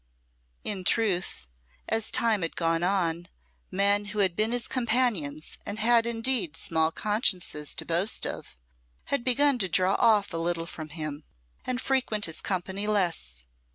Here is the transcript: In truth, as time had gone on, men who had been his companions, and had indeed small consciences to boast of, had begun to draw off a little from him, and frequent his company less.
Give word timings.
In 0.63 0.83
truth, 0.83 1.45
as 1.87 2.09
time 2.09 2.41
had 2.41 2.55
gone 2.55 2.81
on, 2.81 3.27
men 3.69 4.05
who 4.05 4.17
had 4.17 4.35
been 4.35 4.51
his 4.51 4.67
companions, 4.67 5.59
and 5.63 5.77
had 5.77 6.07
indeed 6.07 6.57
small 6.57 6.91
consciences 6.91 7.75
to 7.75 7.85
boast 7.85 8.25
of, 8.25 8.57
had 9.13 9.23
begun 9.23 9.59
to 9.59 9.69
draw 9.69 9.93
off 9.99 10.33
a 10.33 10.37
little 10.37 10.65
from 10.65 10.89
him, 10.89 11.23
and 11.65 11.79
frequent 11.79 12.25
his 12.25 12.41
company 12.41 12.87
less. 12.87 13.45